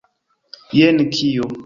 [0.79, 1.49] Jen kio!